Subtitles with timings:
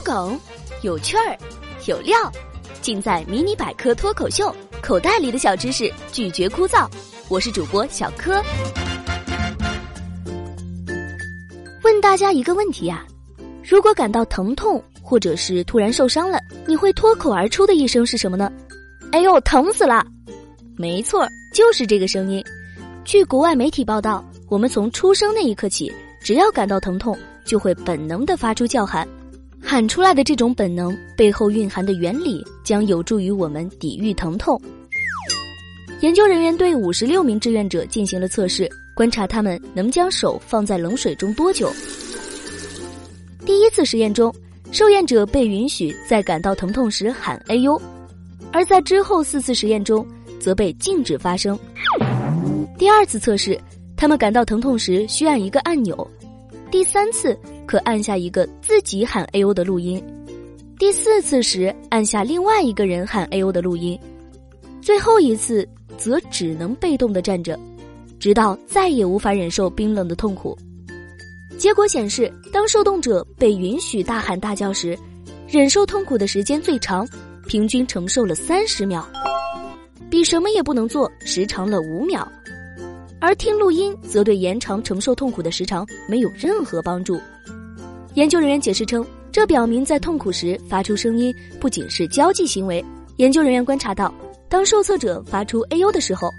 [0.00, 0.38] 梗，
[0.82, 1.36] 有趣儿，
[1.86, 2.16] 有料，
[2.80, 4.46] 尽在《迷你百科脱口秀》。
[4.80, 6.88] 口袋里的小知识，拒绝枯燥。
[7.28, 8.42] 我是主播小柯。
[11.82, 13.04] 问大家一个问题呀：
[13.62, 18.50] 如果感到疼痛，或者是突然受伤了，你会脱口而出的一声是什么呢？
[19.12, 20.06] 哎呦，疼死了！
[20.76, 22.44] 没错，就是这个声音。
[23.04, 25.92] 据国外媒体报道，我们从出生那一刻起，
[26.22, 29.06] 只要感到疼痛，就会本能的发出叫喊。
[29.70, 34.58] 喊出来的这种本能背后蕴含的原理，将有助于我们抵御疼痛。
[36.00, 41.70] 研究人员对五十六名志愿者进行了测试，观察他们能将手放在冷水中多久。
[43.44, 44.34] 第一次实验中，
[44.72, 47.78] 受验者被允许在感到疼痛时喊“哎呦”，
[48.50, 50.04] 而在之后四次实验中，
[50.40, 51.58] 则被禁止发声。
[52.78, 53.60] 第二次测试，
[53.98, 56.10] 他们感到疼痛时需按一个按钮。
[56.70, 57.36] 第三次
[57.66, 60.02] 可按下一个自己喊 “A O” 的录音，
[60.78, 63.98] 第四次时按下另外一个人喊 “A O” 的录音，
[64.82, 65.66] 最后一次
[65.96, 67.58] 则只能被动的站着，
[68.20, 70.56] 直到再也无法忍受冰冷的痛苦。
[71.56, 74.96] 结果显示，当受动者被允许大喊大叫时，
[75.48, 77.08] 忍受痛苦的时间最长，
[77.46, 79.08] 平均承受了三十秒，
[80.10, 82.30] 比什么也不能做时长了五秒。
[83.20, 87.20] 而听录音则对延长承受痛苦的时长没有任何帮助。
[88.14, 92.84] 研究人员解释称，这表明在痛苦时发出声音不仅是交际行为。
[93.16, 94.12] 研究人员观察到，
[94.48, 96.30] 当受测者发出“哎呦”的时候，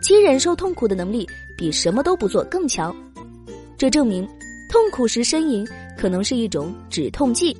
[0.00, 2.94] 其忍受痛苦的能力比什么都不做更强。
[3.76, 4.26] 这证明，
[4.70, 7.56] 痛苦时呻吟可能是一种止痛剂，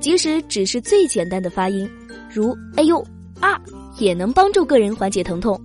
[0.00, 1.88] 即使只是最简单的发音，
[2.32, 3.04] 如“哎呦
[3.40, 3.60] ”“啊”，
[3.98, 5.60] 也能帮助个人缓解疼痛。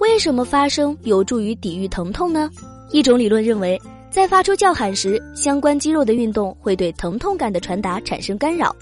[0.00, 2.50] 为什么发声有助于抵御疼痛呢？
[2.90, 3.78] 一种理论认为，
[4.10, 8.74] 在发出叫喊时，相关肌肉的运动会对疼痛感的传达产生干扰。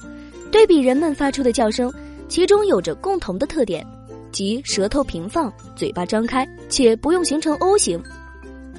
[0.53, 1.93] 对比人们发出的叫声，
[2.29, 3.85] 其中有着共同的特点，
[4.31, 8.01] 即舌头平放、嘴巴张开，且不用形成 O 型。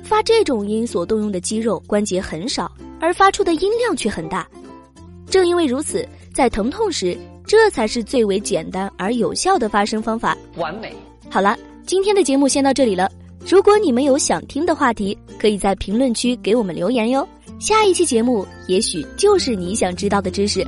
[0.01, 4.47] 发这种音所动用的肌肉关节很少，而发出的音量却很大。
[5.29, 10.37] 正因为如此，在疼痛时，这才是最为简单而有效的发声方法。
[10.55, 10.95] 完美。
[11.29, 11.57] 好了。
[11.89, 13.11] 今天的节目先到这里了。
[13.49, 17.27] 如果你们有想听的话题，可以在评论区给我们留言哟。
[17.59, 20.63] 下一期节目也许就是你想知道的知识。